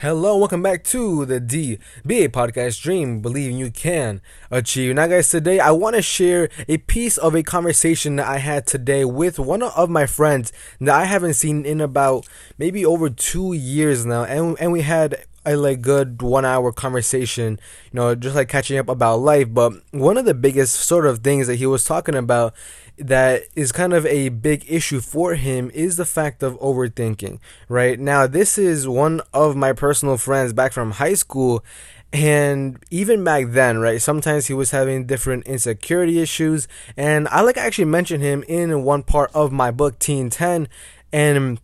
Hello, 0.00 0.34
welcome 0.38 0.62
back 0.62 0.82
to 0.84 1.26
the 1.26 1.38
DBA 1.38 2.30
Podcast 2.30 2.80
Dream, 2.80 3.20
believing 3.20 3.58
you 3.58 3.70
can 3.70 4.22
achieve. 4.50 4.94
Now, 4.94 5.06
guys, 5.06 5.28
today 5.28 5.60
I 5.60 5.72
want 5.72 5.94
to 5.94 6.00
share 6.00 6.48
a 6.66 6.78
piece 6.78 7.18
of 7.18 7.34
a 7.34 7.42
conversation 7.42 8.16
that 8.16 8.26
I 8.26 8.38
had 8.38 8.66
today 8.66 9.04
with 9.04 9.38
one 9.38 9.62
of 9.62 9.90
my 9.90 10.06
friends 10.06 10.54
that 10.80 10.98
I 10.98 11.04
haven't 11.04 11.34
seen 11.34 11.66
in 11.66 11.82
about 11.82 12.26
maybe 12.56 12.82
over 12.82 13.10
two 13.10 13.52
years 13.52 14.06
now, 14.06 14.24
and 14.24 14.58
and 14.58 14.72
we 14.72 14.80
had 14.80 15.22
a 15.44 15.54
like 15.56 15.82
good 15.82 16.22
one 16.22 16.46
hour 16.46 16.72
conversation, 16.72 17.60
you 17.92 17.96
know, 17.96 18.14
just 18.14 18.34
like 18.34 18.48
catching 18.48 18.78
up 18.78 18.88
about 18.88 19.16
life. 19.16 19.52
But 19.52 19.74
one 19.90 20.16
of 20.16 20.24
the 20.24 20.32
biggest 20.32 20.76
sort 20.76 21.04
of 21.04 21.18
things 21.18 21.46
that 21.46 21.56
he 21.56 21.66
was 21.66 21.84
talking 21.84 22.14
about 22.14 22.54
that 23.00 23.44
is 23.54 23.72
kind 23.72 23.92
of 23.92 24.04
a 24.06 24.28
big 24.28 24.64
issue 24.68 25.00
for 25.00 25.34
him 25.34 25.70
is 25.72 25.96
the 25.96 26.04
fact 26.04 26.42
of 26.42 26.58
overthinking, 26.60 27.38
right? 27.68 27.98
Now, 27.98 28.26
this 28.26 28.58
is 28.58 28.86
one 28.86 29.22
of 29.32 29.56
my 29.56 29.72
personal 29.72 30.18
friends 30.18 30.52
back 30.52 30.72
from 30.72 30.92
high 30.92 31.14
school. 31.14 31.64
And 32.12 32.82
even 32.90 33.24
back 33.24 33.46
then, 33.50 33.78
right, 33.78 34.02
sometimes 34.02 34.46
he 34.46 34.54
was 34.54 34.72
having 34.72 35.06
different 35.06 35.46
insecurity 35.46 36.20
issues. 36.20 36.68
And 36.96 37.26
I 37.28 37.40
like 37.40 37.56
actually 37.56 37.86
mentioned 37.86 38.22
him 38.22 38.44
in 38.48 38.82
one 38.82 39.02
part 39.02 39.30
of 39.32 39.52
my 39.52 39.70
book, 39.70 39.98
Teen 39.98 40.28
10, 40.28 40.68
and 41.12 41.60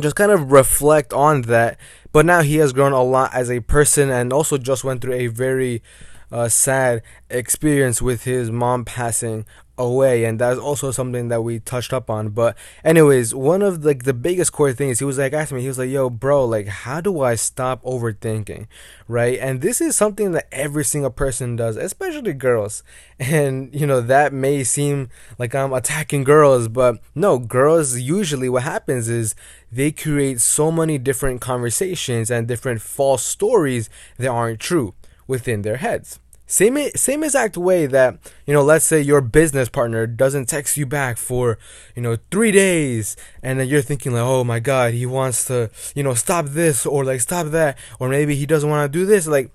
just 0.00 0.14
kind 0.14 0.30
of 0.30 0.52
reflect 0.52 1.12
on 1.12 1.42
that. 1.42 1.78
But 2.12 2.26
now 2.26 2.42
he 2.42 2.56
has 2.56 2.72
grown 2.72 2.92
a 2.92 3.02
lot 3.02 3.34
as 3.34 3.50
a 3.50 3.60
person 3.60 4.10
and 4.10 4.32
also 4.32 4.58
just 4.58 4.84
went 4.84 5.00
through 5.00 5.14
a 5.14 5.26
very 5.26 5.82
uh, 6.30 6.48
sad 6.48 7.02
experience 7.30 8.02
with 8.02 8.24
his 8.24 8.50
mom 8.50 8.84
passing 8.84 9.46
away 9.78 10.24
and 10.24 10.38
that's 10.38 10.58
also 10.58 10.90
something 10.90 11.28
that 11.28 11.42
we 11.42 11.60
touched 11.60 11.92
up 11.92 12.10
on. 12.10 12.30
But 12.30 12.56
anyways 12.84 13.34
one 13.34 13.62
of 13.62 13.84
like 13.84 14.04
the 14.04 14.14
biggest 14.14 14.52
core 14.52 14.72
things 14.72 14.98
he 14.98 15.04
was 15.04 15.18
like 15.18 15.32
asking 15.32 15.56
me 15.56 15.62
he 15.62 15.68
was 15.68 15.78
like 15.78 15.90
yo 15.90 16.10
bro 16.10 16.44
like 16.44 16.66
how 16.68 17.00
do 17.00 17.20
i 17.22 17.34
stop 17.34 17.82
overthinking? 17.82 18.66
Right? 19.06 19.38
And 19.38 19.60
this 19.60 19.80
is 19.80 19.96
something 19.96 20.32
that 20.32 20.48
every 20.52 20.84
single 20.84 21.10
person 21.10 21.56
does 21.56 21.76
especially 21.76 22.32
girls. 22.32 22.82
And 23.20 23.74
you 23.74 23.84
know 23.84 24.00
that 24.00 24.32
may 24.32 24.62
seem 24.62 25.08
like 25.38 25.52
i'm 25.52 25.72
attacking 25.72 26.22
girls 26.22 26.68
but 26.68 26.98
no 27.14 27.38
girls 27.38 27.98
usually 27.98 28.48
what 28.48 28.62
happens 28.62 29.08
is 29.08 29.34
they 29.70 29.90
create 29.90 30.40
so 30.40 30.70
many 30.70 30.98
different 30.98 31.40
conversations 31.40 32.30
and 32.30 32.46
different 32.46 32.80
false 32.80 33.24
stories 33.24 33.90
that 34.18 34.28
aren't 34.28 34.60
true 34.60 34.94
within 35.26 35.62
their 35.62 35.78
heads 35.78 36.20
same 36.48 36.78
same 36.96 37.22
exact 37.22 37.58
way 37.58 37.84
that 37.86 38.18
you 38.46 38.54
know, 38.54 38.62
let's 38.62 38.86
say 38.86 39.00
your 39.00 39.20
business 39.20 39.68
partner 39.68 40.06
doesn't 40.06 40.46
text 40.46 40.78
you 40.78 40.86
back 40.86 41.18
for 41.18 41.58
you 41.94 42.02
know 42.02 42.16
three 42.30 42.50
days, 42.50 43.16
and 43.42 43.60
then 43.60 43.68
you're 43.68 43.82
thinking 43.82 44.12
like, 44.12 44.22
oh 44.22 44.42
my 44.44 44.58
god, 44.58 44.94
he 44.94 45.04
wants 45.04 45.44
to 45.44 45.70
you 45.94 46.02
know 46.02 46.14
stop 46.14 46.46
this 46.46 46.86
or 46.86 47.04
like 47.04 47.20
stop 47.20 47.48
that, 47.48 47.78
or 48.00 48.08
maybe 48.08 48.34
he 48.34 48.46
doesn't 48.46 48.70
want 48.70 48.90
to 48.90 48.98
do 48.98 49.04
this. 49.04 49.26
Like 49.26 49.52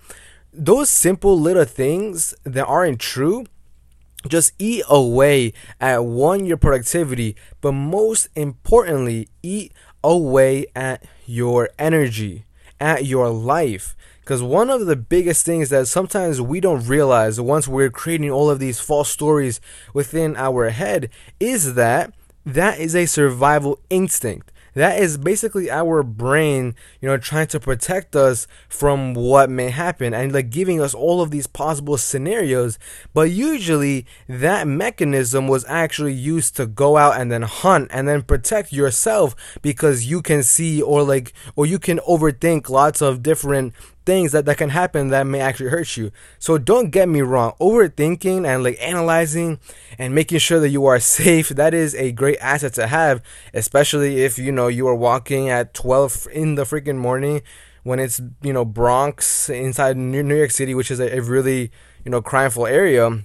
those 0.53 0.89
simple 0.89 1.37
little 1.37 1.65
things 1.65 2.35
that 2.43 2.65
aren't 2.65 2.99
true 2.99 3.45
just 4.27 4.53
eat 4.57 4.83
away 4.87 5.51
at 5.81 6.05
one 6.05 6.45
your 6.45 6.55
productivity 6.55 7.35
but 7.59 7.73
most 7.73 8.29
importantly 8.35 9.27
eat 9.41 9.73
away 10.01 10.65
at 10.75 11.03
your 11.25 11.69
energy 11.77 12.45
at 12.79 13.05
your 13.05 13.29
life 13.29 13.95
because 14.23 14.41
one 14.41 14.69
of 14.69 14.85
the 14.85 14.95
biggest 14.95 15.45
things 15.45 15.69
that 15.69 15.85
sometimes 15.85 16.39
we 16.39 16.61
don't 16.61 16.87
realize 16.87 17.41
once 17.41 17.67
we're 17.67 17.89
creating 17.89 18.31
all 18.31 18.49
of 18.49 18.59
these 18.59 18.79
false 18.79 19.09
stories 19.09 19.59
within 19.93 20.37
our 20.37 20.69
head 20.69 21.09
is 21.41 21.73
that 21.73 22.13
that 22.45 22.79
is 22.79 22.95
a 22.95 23.05
survival 23.05 23.79
instinct. 23.89 24.49
That 24.73 24.99
is 24.99 25.17
basically 25.17 25.69
our 25.69 26.03
brain, 26.03 26.75
you 26.99 27.07
know, 27.07 27.17
trying 27.17 27.47
to 27.47 27.59
protect 27.59 28.15
us 28.15 28.47
from 28.67 29.13
what 29.13 29.49
may 29.49 29.69
happen 29.69 30.13
and 30.13 30.33
like 30.33 30.49
giving 30.49 30.81
us 30.81 30.93
all 30.93 31.21
of 31.21 31.31
these 31.31 31.47
possible 31.47 31.97
scenarios. 31.97 32.79
But 33.13 33.31
usually 33.31 34.05
that 34.27 34.67
mechanism 34.67 35.47
was 35.47 35.65
actually 35.67 36.13
used 36.13 36.55
to 36.57 36.65
go 36.65 36.97
out 36.97 37.19
and 37.19 37.31
then 37.31 37.43
hunt 37.43 37.89
and 37.91 38.07
then 38.07 38.23
protect 38.23 38.73
yourself 38.73 39.35
because 39.61 40.05
you 40.05 40.21
can 40.21 40.43
see 40.43 40.81
or 40.81 41.03
like, 41.03 41.33
or 41.55 41.65
you 41.65 41.79
can 41.79 41.99
overthink 41.99 42.69
lots 42.69 43.01
of 43.01 43.21
different 43.21 43.73
things 44.05 44.31
that, 44.31 44.45
that 44.45 44.57
can 44.57 44.69
happen 44.69 45.09
that 45.09 45.25
may 45.27 45.39
actually 45.39 45.69
hurt 45.69 45.97
you. 45.97 46.11
So 46.39 46.57
don't 46.57 46.89
get 46.89 47.09
me 47.09 47.21
wrong, 47.21 47.53
overthinking 47.59 48.45
and 48.45 48.63
like 48.63 48.77
analyzing 48.81 49.59
and 49.97 50.13
making 50.13 50.39
sure 50.39 50.59
that 50.59 50.69
you 50.69 50.85
are 50.85 50.99
safe, 50.99 51.49
that 51.49 51.73
is 51.73 51.95
a 51.95 52.11
great 52.11 52.37
asset 52.39 52.73
to 52.75 52.87
have, 52.87 53.21
especially 53.53 54.23
if 54.23 54.37
you 54.37 54.51
know 54.51 54.67
you 54.67 54.87
are 54.87 54.95
walking 54.95 55.49
at 55.49 55.73
12 55.73 56.27
in 56.31 56.55
the 56.55 56.63
freaking 56.63 56.97
morning 56.97 57.41
when 57.83 57.99
it's, 57.99 58.21
you 58.41 58.53
know, 58.53 58.63
Bronx 58.63 59.49
inside 59.49 59.97
New 59.97 60.35
York 60.35 60.51
City, 60.51 60.73
which 60.73 60.89
is 60.89 60.99
a, 60.99 61.17
a 61.17 61.21
really, 61.21 61.71
you 62.05 62.11
know, 62.11 62.21
crimeful 62.21 62.65
area 62.65 63.23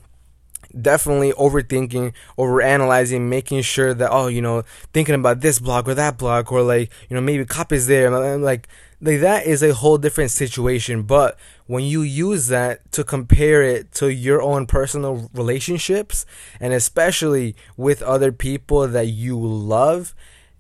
definitely 0.80 1.32
overthinking, 1.32 2.12
overanalyzing, 2.38 3.28
making 3.28 3.62
sure 3.62 3.94
that 3.94 4.10
oh, 4.10 4.26
you 4.26 4.42
know, 4.42 4.62
thinking 4.92 5.14
about 5.14 5.40
this 5.40 5.58
block 5.58 5.88
or 5.88 5.94
that 5.94 6.18
block 6.18 6.50
or 6.52 6.62
like, 6.62 6.90
you 7.08 7.14
know, 7.14 7.20
maybe 7.20 7.44
cop 7.44 7.72
is 7.72 7.86
there. 7.86 8.10
Like 8.10 8.68
like 9.00 9.20
that 9.20 9.46
is 9.46 9.62
a 9.62 9.74
whole 9.74 9.98
different 9.98 10.30
situation 10.30 11.02
but 11.02 11.38
when 11.66 11.84
you 11.84 12.02
use 12.02 12.48
that 12.48 12.90
to 12.92 13.04
compare 13.04 13.62
it 13.62 13.92
to 13.92 14.12
your 14.12 14.42
own 14.42 14.66
personal 14.66 15.30
relationships 15.32 16.26
and 16.60 16.72
especially 16.72 17.54
with 17.76 18.02
other 18.02 18.32
people 18.32 18.88
that 18.88 19.06
you 19.06 19.38
love 19.38 20.14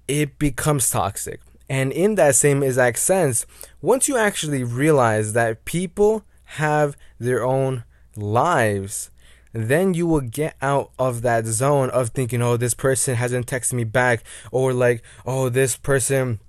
it 0.06 0.38
becomes 0.38 0.90
toxic 0.90 1.40
and 1.68 1.92
in 1.92 2.14
that 2.14 2.34
same 2.34 2.62
exact 2.62 2.98
sense 2.98 3.44
once 3.82 4.08
you 4.08 4.16
actually 4.16 4.62
realize 4.62 5.32
that 5.32 5.64
people 5.64 6.24
have 6.44 6.96
their 7.18 7.44
own 7.44 7.84
lives 8.16 9.10
then 9.52 9.94
you 9.94 10.06
will 10.06 10.20
get 10.20 10.56
out 10.60 10.90
of 10.98 11.22
that 11.22 11.46
zone 11.46 11.90
of 11.90 12.10
thinking 12.10 12.42
oh 12.42 12.56
this 12.56 12.74
person 12.74 13.14
hasn't 13.14 13.46
texted 13.46 13.74
me 13.74 13.84
back 13.84 14.22
or 14.52 14.72
like 14.72 15.02
oh 15.26 15.48
this 15.48 15.76
person 15.76 16.40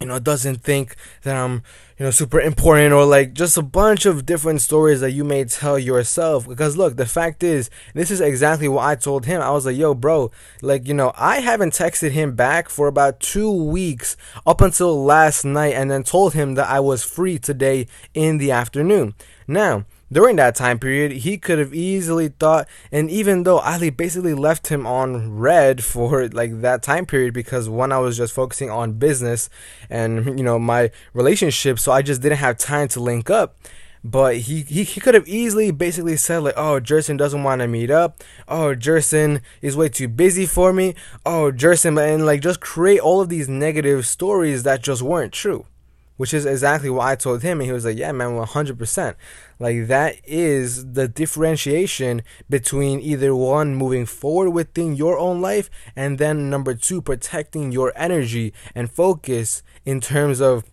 you 0.00 0.06
know, 0.06 0.18
doesn't 0.18 0.56
think 0.56 0.94
that 1.22 1.34
I'm, 1.34 1.62
you 1.98 2.04
know, 2.04 2.10
super 2.10 2.38
important 2.38 2.92
or 2.92 3.06
like 3.06 3.32
just 3.32 3.56
a 3.56 3.62
bunch 3.62 4.04
of 4.04 4.26
different 4.26 4.60
stories 4.60 5.00
that 5.00 5.12
you 5.12 5.24
may 5.24 5.44
tell 5.44 5.78
yourself. 5.78 6.46
Because 6.46 6.76
look, 6.76 6.96
the 6.96 7.06
fact 7.06 7.42
is, 7.42 7.70
this 7.94 8.10
is 8.10 8.20
exactly 8.20 8.68
what 8.68 8.84
I 8.84 8.94
told 8.94 9.24
him. 9.24 9.40
I 9.40 9.50
was 9.50 9.64
like, 9.64 9.76
yo, 9.76 9.94
bro, 9.94 10.30
like, 10.60 10.86
you 10.86 10.92
know, 10.92 11.12
I 11.16 11.40
haven't 11.40 11.72
texted 11.72 12.10
him 12.10 12.34
back 12.34 12.68
for 12.68 12.88
about 12.88 13.20
two 13.20 13.50
weeks 13.50 14.18
up 14.46 14.60
until 14.60 15.02
last 15.02 15.44
night 15.44 15.74
and 15.74 15.90
then 15.90 16.02
told 16.02 16.34
him 16.34 16.54
that 16.54 16.68
I 16.68 16.80
was 16.80 17.02
free 17.02 17.38
today 17.38 17.86
in 18.12 18.36
the 18.36 18.50
afternoon. 18.50 19.14
Now, 19.48 19.86
during 20.10 20.36
that 20.36 20.54
time 20.54 20.78
period, 20.78 21.12
he 21.12 21.36
could 21.36 21.58
have 21.58 21.74
easily 21.74 22.28
thought, 22.28 22.68
and 22.92 23.10
even 23.10 23.42
though 23.42 23.58
Ali 23.58 23.90
basically 23.90 24.34
left 24.34 24.68
him 24.68 24.86
on 24.86 25.36
read 25.36 25.82
for 25.82 26.28
like 26.28 26.60
that 26.60 26.82
time 26.82 27.06
period 27.06 27.34
because 27.34 27.68
one, 27.68 27.92
I 27.92 27.98
was 27.98 28.16
just 28.16 28.32
focusing 28.32 28.70
on 28.70 28.94
business 28.94 29.50
and 29.90 30.38
you 30.38 30.44
know 30.44 30.58
my 30.58 30.90
relationship, 31.12 31.78
so 31.78 31.92
I 31.92 32.02
just 32.02 32.22
didn't 32.22 32.38
have 32.38 32.56
time 32.58 32.88
to 32.88 33.00
link 33.00 33.30
up. 33.30 33.56
But 34.04 34.36
he, 34.36 34.60
he, 34.62 34.84
he 34.84 35.00
could 35.00 35.14
have 35.14 35.26
easily 35.26 35.72
basically 35.72 36.16
said 36.16 36.38
like, 36.38 36.54
oh, 36.56 36.78
Jerson 36.78 37.16
doesn't 37.16 37.42
want 37.42 37.60
to 37.60 37.66
meet 37.66 37.90
up. 37.90 38.22
Oh, 38.46 38.72
Jerson 38.72 39.40
is 39.60 39.76
way 39.76 39.88
too 39.88 40.06
busy 40.06 40.46
for 40.46 40.72
me. 40.72 40.94
Oh, 41.24 41.50
Jerson, 41.50 41.98
and 41.98 42.24
like 42.24 42.40
just 42.40 42.60
create 42.60 43.00
all 43.00 43.20
of 43.20 43.28
these 43.28 43.48
negative 43.48 44.06
stories 44.06 44.62
that 44.62 44.80
just 44.80 45.02
weren't 45.02 45.32
true 45.32 45.66
which 46.16 46.34
is 46.34 46.46
exactly 46.46 46.90
what 46.90 47.06
I 47.06 47.14
told 47.14 47.42
him. 47.42 47.60
And 47.60 47.66
he 47.66 47.72
was 47.72 47.84
like, 47.84 47.98
Yeah, 47.98 48.12
man, 48.12 48.30
100%. 48.30 49.14
Like, 49.58 49.86
that 49.86 50.16
is 50.24 50.92
the 50.92 51.08
differentiation 51.08 52.22
between 52.48 53.00
either 53.00 53.34
one, 53.34 53.74
moving 53.74 54.06
forward 54.06 54.50
within 54.50 54.94
your 54.94 55.18
own 55.18 55.40
life, 55.40 55.70
and 55.94 56.18
then 56.18 56.50
number 56.50 56.74
two, 56.74 57.00
protecting 57.00 57.72
your 57.72 57.92
energy 57.96 58.52
and 58.74 58.90
focus 58.90 59.62
in 59.84 60.00
terms 60.00 60.40
of 60.40 60.64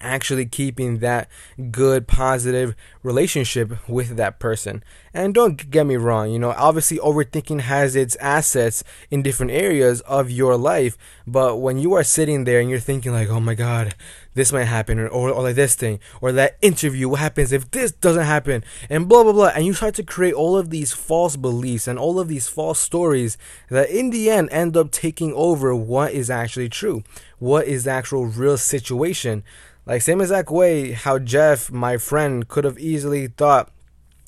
actually 0.00 0.44
keeping 0.44 0.98
that 0.98 1.28
good 1.70 2.06
positive 2.06 2.74
relationship 3.02 3.88
with 3.88 4.16
that 4.16 4.38
person 4.38 4.84
and 5.14 5.32
don't 5.32 5.70
get 5.70 5.86
me 5.86 5.96
wrong 5.96 6.30
you 6.30 6.38
know 6.38 6.50
obviously 6.58 6.98
overthinking 6.98 7.60
has 7.62 7.96
its 7.96 8.14
assets 8.16 8.84
in 9.10 9.22
different 9.22 9.50
areas 9.50 10.02
of 10.02 10.30
your 10.30 10.58
life 10.58 10.98
but 11.26 11.56
when 11.56 11.78
you 11.78 11.94
are 11.94 12.04
sitting 12.04 12.44
there 12.44 12.60
and 12.60 12.68
you're 12.68 12.78
thinking 12.78 13.12
like 13.12 13.28
oh 13.28 13.40
my 13.40 13.54
god 13.54 13.94
this 14.34 14.52
might 14.52 14.64
happen 14.64 14.98
or, 14.98 15.08
or, 15.08 15.30
or 15.30 15.42
like 15.42 15.56
this 15.56 15.74
thing 15.74 16.00
or 16.20 16.32
that 16.32 16.56
interview. 16.62 17.08
What 17.08 17.20
happens 17.20 17.52
if 17.52 17.70
this 17.70 17.92
doesn't 17.92 18.24
happen? 18.24 18.64
And 18.88 19.08
blah 19.08 19.22
blah 19.22 19.32
blah. 19.32 19.52
And 19.54 19.66
you 19.66 19.74
start 19.74 19.94
to 19.96 20.02
create 20.02 20.34
all 20.34 20.56
of 20.56 20.70
these 20.70 20.92
false 20.92 21.36
beliefs 21.36 21.88
and 21.88 21.98
all 21.98 22.20
of 22.20 22.28
these 22.28 22.48
false 22.48 22.78
stories 22.78 23.36
that 23.68 23.90
in 23.90 24.10
the 24.10 24.30
end 24.30 24.48
end 24.50 24.76
up 24.76 24.90
taking 24.90 25.32
over 25.34 25.74
what 25.74 26.12
is 26.12 26.30
actually 26.30 26.68
true. 26.68 27.02
What 27.38 27.66
is 27.66 27.84
the 27.84 27.90
actual 27.90 28.26
real 28.26 28.56
situation? 28.56 29.42
Like 29.86 30.02
same 30.02 30.20
exact 30.20 30.50
way 30.50 30.92
how 30.92 31.18
Jeff, 31.18 31.70
my 31.70 31.96
friend, 31.96 32.46
could 32.46 32.64
have 32.64 32.78
easily 32.78 33.28
thought 33.28 33.70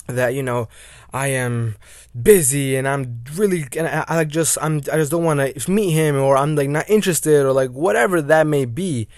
that 0.07 0.35
you 0.35 0.43
know 0.43 0.69
I 1.13 1.29
am 1.29 1.77
busy 2.21 2.77
and 2.77 2.87
I'm 2.89 3.23
really 3.35 3.67
and 3.77 3.87
I, 3.87 4.05
I 4.09 4.25
just 4.25 4.59
I'm 4.61 4.79
I 4.93 4.97
just 4.97 5.11
don't 5.11 5.25
want 5.25 5.41
to 5.41 5.71
meet 5.71 5.91
him 5.91 6.17
or 6.17 6.37
I'm 6.37 6.57
like 6.57 6.69
not 6.69 6.89
interested 6.89 7.45
or 7.45 7.53
like 7.53 7.71
whatever 7.71 8.21
that 8.23 8.47
may 8.47 8.65
be. 8.65 9.09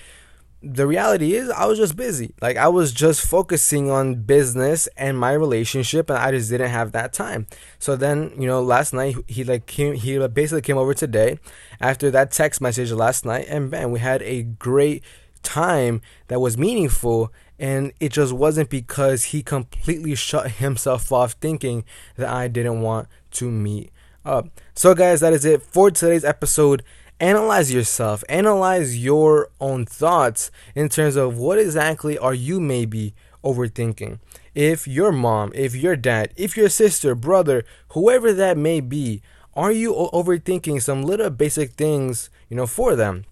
The 0.63 0.87
reality 0.87 1.35
is 1.35 1.51
I 1.51 1.67
was 1.67 1.79
just 1.79 1.97
busy. 1.97 2.35
Like 2.41 2.57
I 2.57 2.69
was 2.69 2.93
just 2.93 3.27
focusing 3.27 3.91
on 3.91 4.15
business 4.23 4.89
and 4.97 5.19
my 5.19 5.33
relationship 5.33 6.09
and 6.09 6.19
I 6.19 6.31
just 6.31 6.51
didn't 6.51 6.71
have 6.71 6.93
that 6.93 7.13
time. 7.13 7.47
So 7.79 7.97
then, 7.97 8.33
you 8.39 8.47
know, 8.47 8.63
last 8.63 8.93
night 8.93 9.17
he 9.27 9.43
like 9.43 9.67
came 9.67 9.95
he 9.95 10.25
basically 10.29 10.63
came 10.63 10.79
over 10.79 10.95
today 10.95 11.39
after 11.81 12.11
that 12.13 12.31
text 12.31 12.61
message 12.61 12.93
last 12.93 13.25
night 13.25 13.47
and 13.49 13.71
man, 13.71 13.91
we 13.91 13.99
had 13.99 14.23
a 14.23 14.45
great 14.45 15.03
time 15.43 16.01
that 16.29 16.41
was 16.41 16.57
meaningful 16.57 17.33
and 17.59 17.93
it 17.99 18.13
just 18.13 18.33
wasn't 18.33 18.71
because 18.71 19.25
he 19.25 19.43
completely 19.43 20.15
shut 20.15 20.53
himself 20.53 21.11
off 21.11 21.33
thinking 21.33 21.85
that 22.17 22.29
I 22.29 22.47
didn't 22.47 22.83
want 22.83 23.09
to 23.33 23.51
meet 23.51 23.91
up. 24.25 24.49
So 24.75 24.95
guys, 24.95 25.21
that 25.21 25.33
is 25.33 25.45
it 25.45 25.63
for 25.63 25.91
today's 25.91 26.25
episode 26.25 26.85
analyze 27.23 27.73
yourself, 27.73 28.25
analyze 28.29 28.99
your 28.99 29.49
own 29.61 29.87
thoughts 29.87 30.51
in 30.75 30.89
terms 30.89 31.15
of 31.15 31.39
what 31.39 31.57
exactly 31.57 32.19
are 32.19 32.35
you 32.35 32.61
maybe 32.61 33.15
overthinking. 33.45 34.19
If 34.55 34.89
your 34.89 35.13
mom, 35.13 35.53
if 35.55 35.75
your 35.75 35.95
dad, 35.95 36.33
if 36.37 36.57
your 36.57 36.69
sister, 36.69 37.15
brother, 37.15 37.65
whoever 37.91 38.33
that 38.33 38.59
may 38.59 38.81
be, 38.81 39.23
are 39.55 39.71
you 39.71 39.95
overthinking 40.13 40.83
some 40.83 41.03
little 41.03 41.31
basic 41.31 41.73
things, 41.73 42.29
you 42.49 42.57
know, 42.57 42.67
for 42.67 42.97
them? 42.97 43.25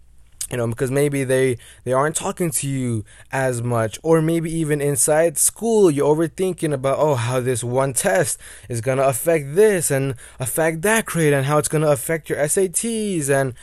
You 0.51 0.57
know 0.57 0.67
because 0.67 0.91
maybe 0.91 1.25
they 1.25 1.57
they 1.85 1.93
aren't 1.93 2.17
talking 2.17 2.51
to 2.51 2.69
you 2.69 3.05
as 3.31 3.63
much 3.63 3.99
or 4.03 4.21
maybe 4.21 4.51
even 4.53 4.81
inside 4.81 5.39
school 5.39 5.91
you're 5.91 6.15
overthinking 6.15 6.73
about 6.73 6.99
oh 6.99 7.15
how 7.15 7.41
this 7.41 7.63
one 7.63 7.93
test 7.93 8.39
is 8.69 8.81
going 8.81 8.99
to 8.99 9.07
affect 9.07 9.55
this 9.55 9.91
and 9.91 10.15
affect 10.39 10.83
that 10.83 11.05
grade 11.07 11.33
and 11.33 11.47
how 11.47 11.59
it's 11.59 11.69
going 11.69 11.83
to 11.83 11.91
affect 11.91 12.29
your 12.29 12.39
SATs 12.39 13.29
and 13.29 13.55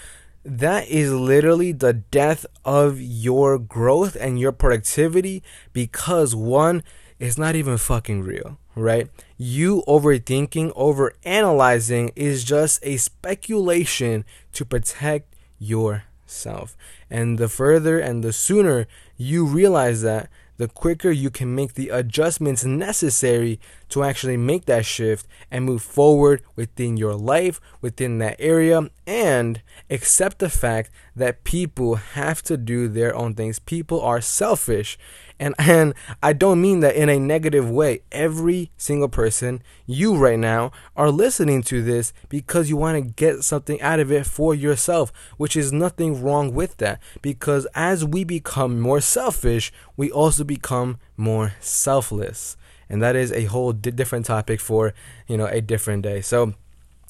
that 0.44 0.88
is 0.88 1.12
literally 1.12 1.74
the 1.74 1.94
death 1.94 2.46
of 2.64 3.02
your 3.02 3.60
growth 3.60 4.16
and 4.20 4.40
your 4.40 4.54
productivity 4.54 5.44
because 5.74 6.34
one 6.34 6.82
is 7.20 7.38
not 7.38 7.56
even 7.56 7.78
fucking 7.78 8.22
real 8.22 8.58
right? 8.78 9.10
You 9.38 9.84
overthinking 9.88 10.72
over 10.76 11.14
analyzing 11.24 12.12
is 12.16 12.44
just 12.44 12.80
a 12.84 12.98
speculation 12.98 14.24
to 14.54 14.66
protect 14.66 15.34
your 15.60 16.04
self. 16.30 16.78
And 17.10 17.38
the 17.38 17.50
further 17.50 18.00
and 18.00 18.24
the 18.24 18.34
sooner 18.34 18.88
you 19.18 19.46
realize 19.46 20.02
that, 20.02 20.30
the 20.58 20.68
quicker 20.68 21.12
you 21.12 21.30
can 21.30 21.54
make 21.54 21.76
the 21.76 21.90
adjustments 21.90 22.66
necessary 22.66 23.60
to 23.90 24.04
actually 24.04 24.38
make 24.38 24.66
that 24.66 24.86
shift 24.86 25.28
and 25.52 25.64
move 25.64 25.84
forward 25.84 26.42
within 26.56 26.98
your 26.98 27.14
life, 27.14 27.62
within 27.80 28.18
that 28.18 28.36
area, 28.40 28.90
and 29.06 29.62
accept 29.90 30.40
the 30.40 30.50
fact 30.50 30.90
that 31.16 31.44
people 31.44 31.96
have 31.96 32.42
to 32.44 32.58
do 32.58 32.88
their 32.88 33.16
own 33.16 33.36
things. 33.36 33.60
People 33.60 34.02
are 34.02 34.20
selfish. 34.20 34.98
And 35.40 35.56
and 35.60 35.94
I 36.22 36.34
don't 36.34 36.62
mean 36.62 36.80
that 36.82 36.96
in 36.96 37.10
a 37.10 37.20
negative 37.20 37.70
way. 37.70 38.02
Every 38.12 38.72
single 38.78 39.10
person, 39.10 39.62
you 39.86 40.16
right 40.16 40.40
now, 40.40 40.72
are 40.96 41.12
listening 41.12 41.64
to 41.64 41.82
this 41.82 42.14
because 42.30 42.70
you 42.70 42.78
want 42.78 42.96
to 42.96 43.14
get 43.14 43.44
something 43.44 43.82
out 43.82 44.00
of 44.00 44.12
it 44.12 44.26
for 44.26 44.56
yourself, 44.56 45.12
which 45.38 45.56
is 45.56 45.72
nothing 45.72 46.22
wrong 46.22 46.54
with 46.54 46.78
that. 46.78 47.00
Because 47.22 47.68
as 47.76 48.04
we 48.04 48.24
become 48.24 48.80
more 48.80 49.02
selfish, 49.02 49.72
we 49.96 50.12
also 50.12 50.44
become 50.44 50.98
more 51.16 51.54
selfless. 51.60 52.58
And 52.90 53.02
that 53.02 53.16
is 53.16 53.32
a 53.32 53.46
whole 53.46 53.74
different 53.74 54.26
topic 54.26 54.62
for, 54.62 54.94
you 55.28 55.38
know, 55.38 55.48
a 55.48 55.62
different 55.62 56.04
day. 56.04 56.22
So 56.22 56.54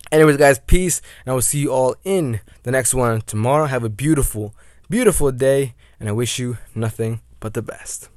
Anyways, 0.10 0.38
guys, 0.38 0.60
peace, 0.60 1.02
and 1.26 1.32
I 1.32 1.34
will 1.34 1.42
see 1.42 1.60
you 1.60 1.74
all 1.74 1.96
in 2.06 2.40
the 2.64 2.72
next 2.72 2.94
one 2.94 3.20
tomorrow. 3.22 3.66
Have 3.66 3.84
a 3.84 3.90
beautiful, 3.90 4.56
beautiful 4.90 5.34
day, 5.34 5.76
and 6.00 6.08
I 6.08 6.14
wish 6.14 6.40
you 6.40 6.58
nothing 6.74 7.20
but 7.42 7.54
the 7.54 7.62
best. 7.62 8.08